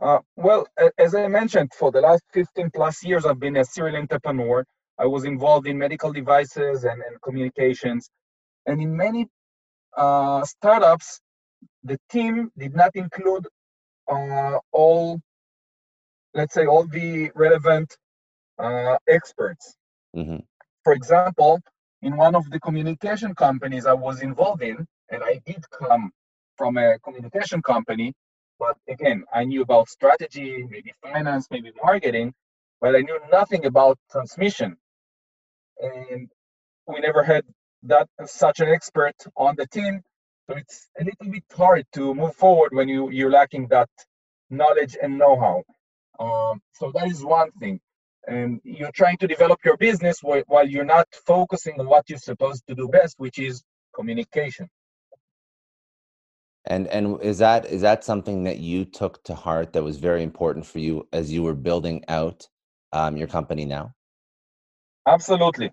[0.01, 0.67] Uh, well,
[0.99, 4.65] as I mentioned, for the last 15 plus years, I've been a serial entrepreneur.
[4.99, 8.09] I was involved in medical devices and, and communications.
[8.67, 9.27] And in many
[9.97, 11.21] uh, startups,
[11.83, 13.47] the team did not include
[14.11, 15.21] uh, all,
[16.35, 17.97] let's say, all the relevant
[18.59, 19.77] uh, experts.
[20.15, 20.39] hmm
[20.89, 21.61] For example,
[22.01, 26.13] in one of the communication companies I was involved in, and I did come
[26.57, 28.15] from a communication company,
[28.59, 32.33] but again, I knew about strategy, maybe finance, maybe marketing,
[32.81, 34.79] but I knew nothing about transmission.
[35.79, 36.31] And
[36.87, 37.45] we never had
[37.83, 40.01] that such an expert on the team.
[40.47, 43.91] So it's a little bit hard to move forward when you, you're lacking that
[44.49, 45.65] knowledge and know-how.
[46.19, 47.79] Um, so that is one thing.
[48.29, 52.19] And you're trying to develop your business while, while you're not focusing on what you're
[52.19, 53.63] supposed to do best, which is
[53.95, 54.69] communication.
[56.67, 60.23] And and is that is that something that you took to heart that was very
[60.23, 62.47] important for you as you were building out
[62.93, 63.95] um, your company now?
[65.07, 65.71] Absolutely.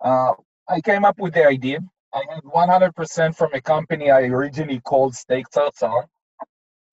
[0.00, 0.32] Uh,
[0.68, 1.80] I came up with the idea.
[2.14, 6.06] I had 100% from a company I originally called Steak Tzar,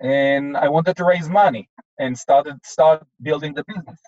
[0.01, 3.99] and I wanted to raise money and started start building the business.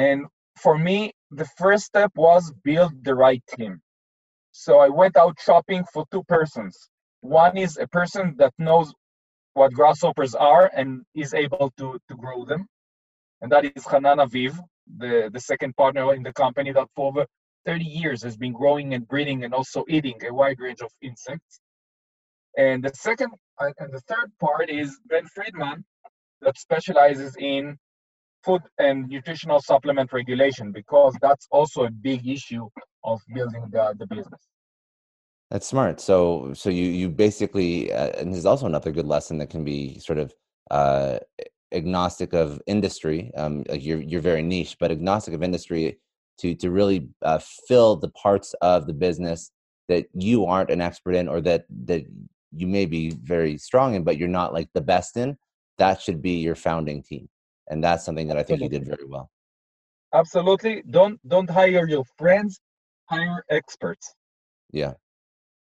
[0.00, 3.82] And for me, the first step was build the right team.
[4.50, 6.74] So I went out shopping for two persons.
[7.20, 8.94] One is a person that knows
[9.52, 12.66] what grasshoppers are and is able to, to grow them.
[13.42, 14.58] And that is Hanan Aviv,
[15.02, 17.26] the, the second partner in the company that for over
[17.66, 21.60] 30 years has been growing and breeding and also eating a wide range of insects.
[22.56, 25.84] And the second and the third part is Ben Friedman
[26.40, 27.76] that specializes in
[28.44, 32.68] food and nutritional supplement regulation because that's also a big issue
[33.04, 34.40] of building the, the business.
[35.50, 36.00] That's smart.
[36.00, 39.98] So so you you basically uh, and there's also another good lesson that can be
[39.98, 40.32] sort of
[40.70, 41.18] uh,
[41.72, 43.32] agnostic of industry.
[43.36, 45.98] Um, like you're you're very niche, but agnostic of industry
[46.38, 49.50] to to really uh, fill the parts of the business
[49.88, 52.04] that you aren't an expert in or that that
[52.52, 55.36] you may be very strong in, but you're not like the best in.
[55.78, 57.28] That should be your founding team,
[57.70, 58.78] and that's something that I think Absolutely.
[58.78, 59.30] you did very well.
[60.12, 60.82] Absolutely.
[60.90, 62.60] Don't don't hire your friends,
[63.06, 64.14] hire experts.
[64.72, 64.94] Yeah.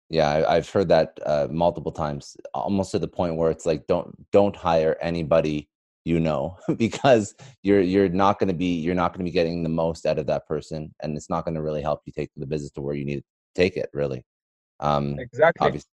[0.09, 3.87] Yeah, I, I've heard that uh, multiple times, almost to the point where it's like,
[3.87, 5.67] don't don't hire anybody
[6.05, 9.63] you know, because you're you're not going to be you're not going to be getting
[9.63, 12.29] the most out of that person, and it's not going to really help you take
[12.37, 13.23] the business to where you need to
[13.55, 13.89] take it.
[13.91, 14.23] Really,
[14.79, 15.65] um, Exactly.
[15.65, 15.89] obviously,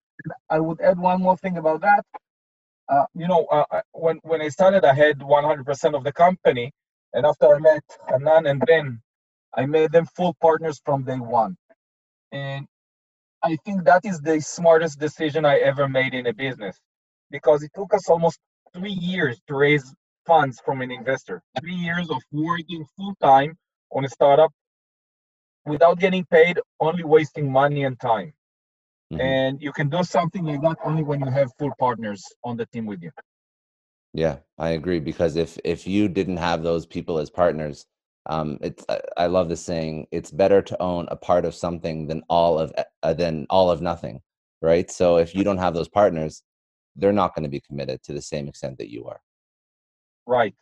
[0.50, 2.04] I would add one more thing about that.
[2.88, 6.72] Uh, you know, uh, when when I started, I had 100% of the company,
[7.14, 9.00] and after I met Hanan and Ben,
[9.54, 11.56] I made them full partners from day one.
[12.32, 12.66] And
[13.42, 16.76] I think that is the smartest decision I ever made in a business,
[17.30, 18.38] because it took us almost
[18.74, 19.94] three years to raise
[20.26, 21.42] funds from an investor.
[21.60, 23.56] Three years of working full time
[23.90, 24.52] on a startup
[25.66, 28.32] without getting paid, only wasting money and time.
[29.12, 29.20] Mhm.
[29.20, 32.66] And you can do something like that only when you have full partners on the
[32.66, 33.10] team with you.
[34.14, 35.00] yeah, I agree.
[35.00, 37.86] Because if if you didn't have those people as partners,
[38.26, 42.06] um, it's I, I love the saying, it's better to own a part of something
[42.08, 44.20] than all of e- uh, than all of nothing,
[44.62, 44.90] right?
[44.90, 46.42] So if you don't have those partners,
[46.96, 49.20] they're not going to be committed to the same extent that you are.
[50.26, 50.54] Right.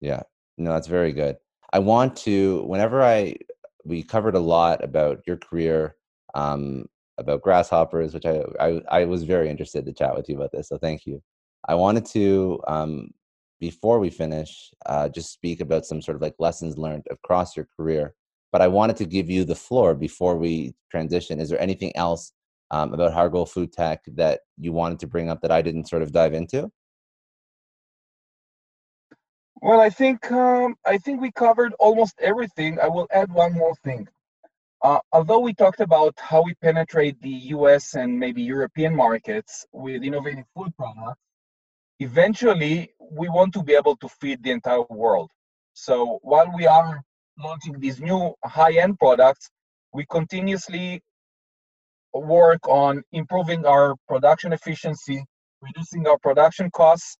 [0.00, 0.22] Yeah,
[0.58, 1.36] no, that's very good.
[1.72, 3.36] I want to, whenever I,
[3.84, 5.96] we covered a lot about your career,
[6.34, 6.86] um,
[7.18, 10.68] about grasshoppers, which I, I, I was very interested to chat with you about this.
[10.68, 11.22] So thank you.
[11.68, 13.10] I wanted to, um,
[13.60, 17.68] before we finish, uh, just speak about some sort of like lessons learned across your
[17.76, 18.14] career.
[18.52, 21.40] But I wanted to give you the floor before we transition.
[21.40, 22.32] Is there anything else
[22.70, 26.02] um, about Hargol Food Tech that you wanted to bring up that I didn't sort
[26.02, 26.70] of dive into?
[29.62, 32.78] Well, I think um, I think we covered almost everything.
[32.80, 34.08] I will add one more thing.
[34.84, 37.94] Uh, although we talked about how we penetrate the U.S.
[37.94, 41.18] and maybe European markets with innovative food products,
[42.00, 45.30] eventually we want to be able to feed the entire world.
[45.72, 47.00] So while we are
[47.38, 49.48] launching these new high-end products,
[49.94, 51.00] we continuously
[52.12, 55.24] work on improving our production efficiency,
[55.62, 57.16] reducing our production costs,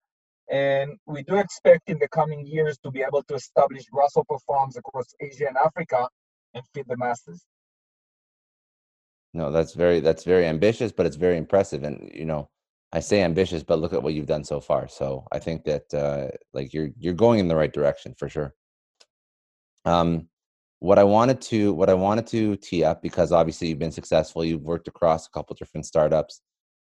[0.50, 4.76] and we do expect in the coming years to be able to establish grasshopper farms
[4.76, 6.06] across Asia and Africa
[6.52, 7.42] and feed the masses.
[9.34, 11.82] No, that's very that's very ambitious, but it's very impressive.
[11.82, 12.48] And you know,
[12.92, 14.86] I say ambitious, but look at what you've done so far.
[14.88, 18.54] So I think that uh, like you're you're going in the right direction for sure.
[19.84, 20.28] Um,
[20.78, 24.44] what I wanted to what I wanted to tee up because obviously you've been successful.
[24.44, 26.40] You've worked across a couple different startups.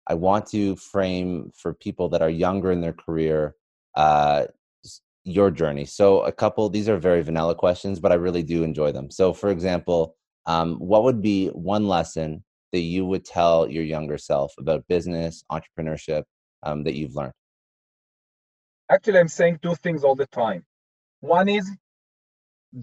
[0.06, 3.54] I want to frame for people that are younger in their career
[3.96, 4.46] uh,
[5.24, 5.84] your journey.
[5.84, 9.10] So a couple these are very vanilla questions, but I really do enjoy them.
[9.10, 10.16] So for example,
[10.46, 15.44] um, what would be one lesson that you would tell your younger self about business,
[15.50, 16.22] entrepreneurship
[16.62, 17.32] um, that you've learned?
[18.90, 20.64] Actually, I'm saying two things all the time.
[21.20, 21.70] One is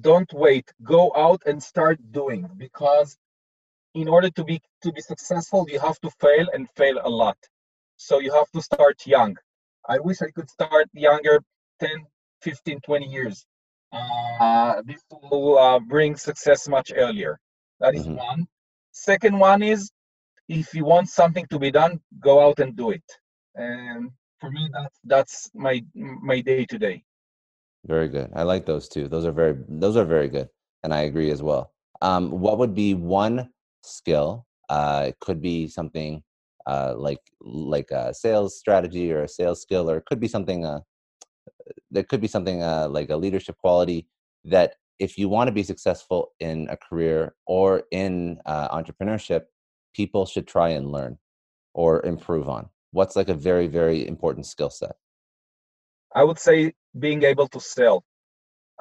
[0.02, 3.18] don't wait, go out and start doing because
[3.94, 7.38] in order to be to be successful, you have to fail and fail a lot.
[7.96, 9.36] So you have to start young.
[9.90, 11.42] I wish I could start younger
[11.80, 12.06] 10,
[12.42, 13.46] 15, 20 years.
[13.92, 17.40] Uh, this will uh, bring success much earlier.
[17.80, 18.14] That is Mhm.
[18.14, 18.48] one.
[18.92, 19.92] Second one is
[20.48, 23.04] if you want something to be done, go out and do it.
[23.56, 27.04] And for me, that's that's my my day to day.
[27.86, 28.32] Very good.
[28.36, 29.08] I like those two.
[29.08, 30.50] Those are very those are very good,
[30.84, 31.72] and I agree as well.
[32.02, 33.50] Um, what would be one
[33.84, 34.46] skill?
[34.70, 36.24] Uh, it could be something
[36.66, 40.66] uh, like like a sales strategy or a sales skill, or it could be something.
[40.66, 40.82] Uh,
[41.92, 44.08] there could be something uh, like a leadership quality
[44.46, 49.44] that if you want to be successful in a career or in uh, entrepreneurship,
[49.96, 51.18] people should try and learn
[51.74, 52.70] or improve on.
[52.92, 54.96] What's like a very very important skill set?
[56.16, 58.04] I would say being able to sell.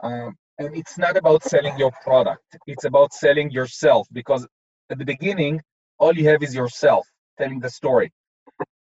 [0.03, 4.47] Um, and it's not about selling your product, it's about selling yourself because
[4.91, 5.61] at the beginning,
[5.99, 7.07] all you have is yourself
[7.39, 8.13] telling the story.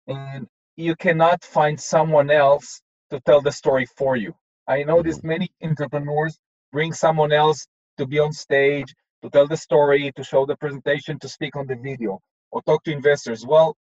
[0.06, 4.34] And you cannot find someone else to tell the story for you.
[4.66, 6.38] I noticed many entrepreneurs
[6.72, 7.66] bring someone else
[7.98, 11.66] to be on stage, to tell the story, to show the presentation, to speak on
[11.66, 12.20] the video,
[12.50, 13.44] or talk to investors.
[13.46, 13.76] Well,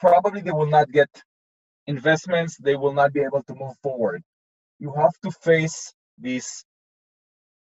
[0.00, 1.08] probably they will not get
[1.86, 4.22] investments, they will not be able to move forward.
[4.78, 6.64] You have to face this,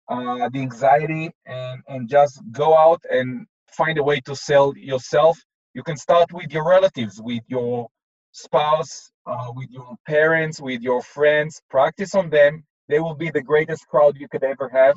[0.09, 5.38] uh, the anxiety, and and just go out and find a way to sell yourself.
[5.74, 7.88] You can start with your relatives, with your
[8.32, 11.61] spouse, uh, with your parents, with your friends.
[11.70, 12.64] Practice on them.
[12.91, 14.97] They will be the greatest crowd you could ever have.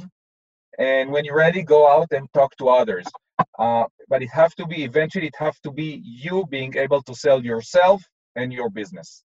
[0.79, 3.05] And when you're ready, go out and talk to others.
[3.59, 5.27] Uh, but it have to be eventually.
[5.27, 8.01] It have to be you being able to sell yourself
[8.35, 9.23] and your business.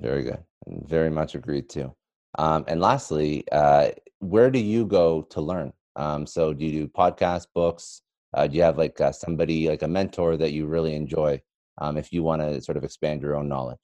[0.00, 0.42] Very good.
[0.66, 1.94] Very much agreed to.
[2.38, 3.90] Um, and lastly, uh,
[4.20, 5.72] where do you go to learn?
[5.96, 8.02] Um, so, do you do podcasts, books?
[8.32, 11.40] Uh, do you have like uh, somebody, like a mentor that you really enjoy
[11.78, 13.78] um, if you want to sort of expand your own knowledge?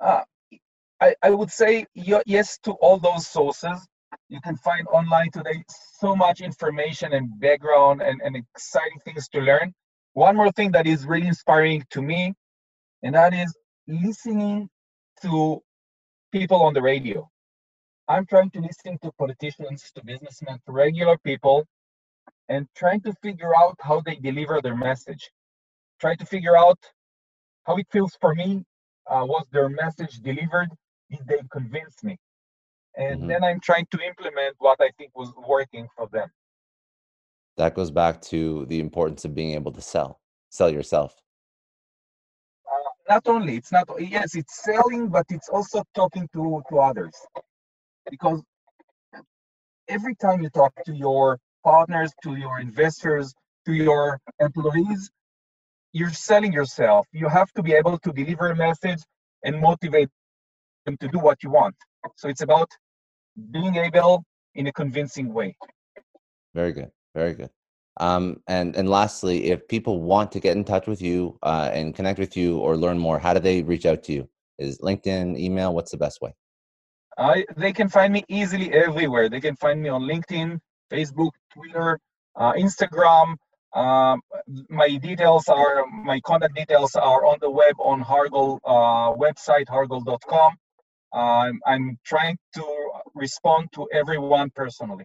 [0.00, 0.22] Uh,
[1.04, 3.78] I, I would say yes to all those sources.
[4.30, 5.62] You can find online today
[6.00, 9.74] so much information and background and, and exciting things to learn.
[10.14, 12.32] One more thing that is really inspiring to me,
[13.02, 13.54] and that is
[13.86, 14.70] listening
[15.20, 15.60] to
[16.32, 17.28] people on the radio.
[18.08, 21.66] I'm trying to listen to politicians, to businessmen, to regular people,
[22.48, 25.30] and trying to figure out how they deliver their message.
[26.00, 26.78] Try to figure out
[27.64, 28.64] how it feels for me.
[29.10, 30.70] Uh, was their message delivered?
[31.10, 32.18] Did they convince me?
[32.96, 33.28] And Mhm.
[33.28, 36.30] then I'm trying to implement what I think was working for them.
[37.56, 41.20] That goes back to the importance of being able to sell, sell yourself.
[42.66, 47.14] Uh, not only it's not yes, it's selling, but it's also talking to to others.
[48.10, 48.42] Because
[49.88, 53.34] every time you talk to your partners, to your investors,
[53.66, 55.10] to your employees,
[55.92, 57.06] you're selling yourself.
[57.12, 59.02] You have to be able to deliver a message
[59.44, 60.10] and motivate
[60.84, 61.74] them to do what you want.
[62.16, 62.70] So it's about
[63.50, 64.24] being able
[64.54, 65.56] in a convincing way.
[66.54, 66.90] Very good.
[67.14, 67.50] Very good.
[67.98, 71.94] Um, and and lastly, if people want to get in touch with you uh, and
[71.94, 74.28] connect with you or learn more, how do they reach out to you?
[74.58, 75.74] Is LinkedIn, email?
[75.74, 76.34] What's the best way?
[77.16, 79.28] I they can find me easily everywhere.
[79.28, 80.58] They can find me on LinkedIn,
[80.92, 82.00] Facebook, Twitter,
[82.36, 83.36] uh, Instagram.
[83.74, 84.20] Um,
[84.68, 90.56] my details are my contact details are on the web on Hargol uh, website hargol.com.
[91.14, 95.04] Um, I'm trying to respond to everyone personally.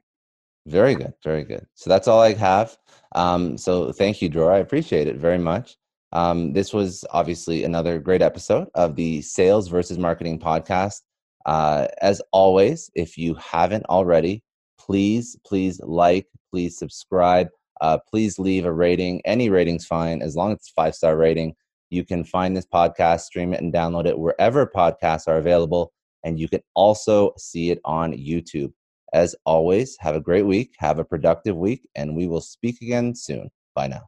[0.66, 1.14] Very good.
[1.24, 1.66] Very good.
[1.76, 2.78] So that's all I have.
[3.16, 4.52] Um, so thank you, Dror.
[4.52, 5.78] I appreciate it very much.
[6.12, 11.02] Um, this was obviously another great episode of the Sales versus Marketing podcast.
[11.46, 14.44] Uh, as always, if you haven't already,
[14.80, 17.48] please, please like, please subscribe,
[17.82, 19.22] uh, please leave a rating.
[19.26, 21.56] Any rating's fine as long as it's five star rating.
[21.92, 25.92] You can find this podcast, stream it, and download it wherever podcasts are available.
[26.24, 28.74] And you can also see it on YouTube.
[29.14, 33.16] As always, have a great week, have a productive week, and we will speak again
[33.16, 33.50] soon.
[33.74, 34.02] Bye now.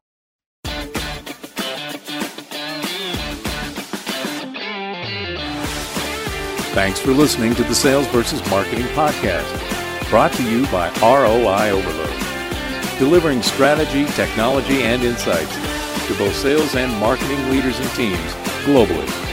[6.74, 12.98] Thanks for listening to the Sales versus Marketing Podcast, brought to you by ROI Overload,
[12.98, 15.54] delivering strategy, technology, and insights
[16.08, 18.32] to both sales and marketing leaders and teams
[18.64, 19.31] globally.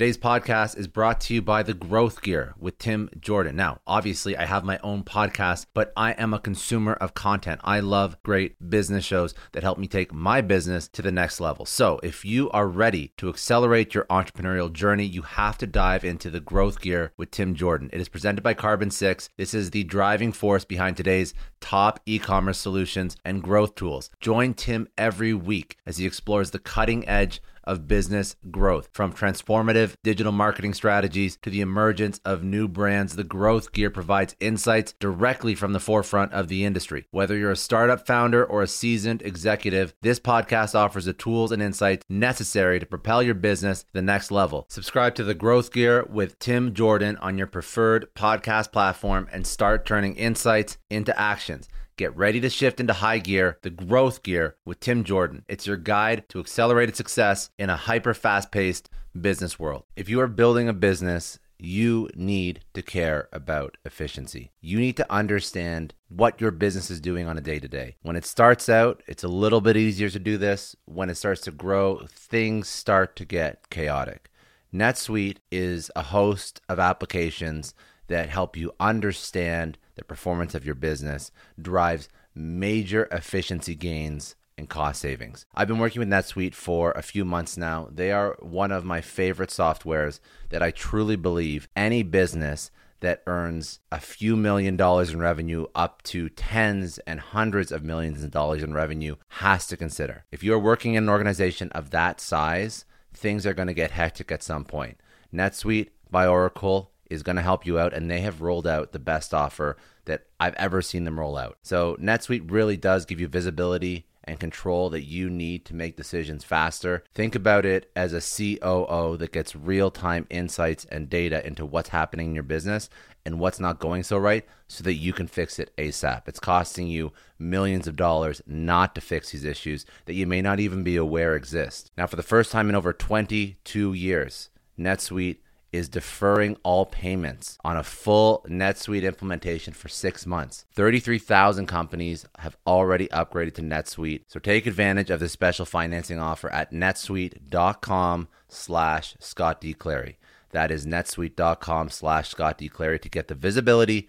[0.00, 3.54] Today's podcast is brought to you by The Growth Gear with Tim Jordan.
[3.54, 7.60] Now, obviously, I have my own podcast, but I am a consumer of content.
[7.64, 11.66] I love great business shows that help me take my business to the next level.
[11.66, 16.30] So, if you are ready to accelerate your entrepreneurial journey, you have to dive into
[16.30, 17.90] The Growth Gear with Tim Jordan.
[17.92, 19.28] It is presented by Carbon 6.
[19.36, 24.08] This is the driving force behind today's top e commerce solutions and growth tools.
[24.18, 28.88] Join Tim every week as he explores the cutting edge of business growth.
[28.92, 34.34] From transformative digital marketing strategies to the emergence of new brands, the Growth Gear provides
[34.40, 37.06] insights directly from the forefront of the industry.
[37.12, 41.62] Whether you're a startup founder or a seasoned executive, this podcast offers the tools and
[41.62, 44.66] insights necessary to propel your business to the next level.
[44.68, 49.86] Subscribe to the Growth Gear with Tim Jordan on your preferred podcast platform and start
[49.86, 51.68] turning insights into actions.
[52.00, 55.44] Get ready to shift into high gear, the growth gear with Tim Jordan.
[55.48, 58.88] It's your guide to accelerated success in a hyper fast paced
[59.20, 59.84] business world.
[59.96, 64.50] If you are building a business, you need to care about efficiency.
[64.62, 67.96] You need to understand what your business is doing on a day to day.
[68.00, 70.74] When it starts out, it's a little bit easier to do this.
[70.86, 74.30] When it starts to grow, things start to get chaotic.
[74.72, 77.74] NetSuite is a host of applications
[78.10, 81.30] that help you understand the performance of your business,
[81.60, 85.46] drives major efficiency gains and cost savings.
[85.54, 87.88] I've been working with NetSuite for a few months now.
[87.90, 93.78] They are one of my favorite softwares that I truly believe any business that earns
[93.90, 98.62] a few million dollars in revenue up to tens and hundreds of millions of dollars
[98.62, 100.24] in revenue has to consider.
[100.30, 102.84] If you're working in an organization of that size,
[103.14, 105.00] things are going to get hectic at some point.
[105.32, 108.98] NetSuite by Oracle is going to help you out, and they have rolled out the
[108.98, 111.58] best offer that I've ever seen them roll out.
[111.62, 116.44] So, NetSuite really does give you visibility and control that you need to make decisions
[116.44, 117.02] faster.
[117.14, 121.88] Think about it as a COO that gets real time insights and data into what's
[121.88, 122.88] happening in your business
[123.24, 126.28] and what's not going so right so that you can fix it ASAP.
[126.28, 130.60] It's costing you millions of dollars not to fix these issues that you may not
[130.60, 131.90] even be aware exist.
[131.96, 135.38] Now, for the first time in over 22 years, NetSuite
[135.72, 140.64] is deferring all payments on a full NetSuite implementation for six months.
[140.74, 144.22] 33,000 companies have already upgraded to NetSuite.
[144.26, 149.74] So take advantage of this special financing offer at netsuite.com slash Scott D.
[149.74, 150.18] Clary.
[150.50, 152.68] That is netsuite.com slash Scott D.
[152.68, 154.08] Clary to get the visibility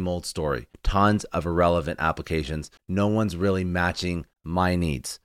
[0.01, 2.71] same old story tons of irrelevant applications.
[2.87, 5.19] No one's really matching my needs.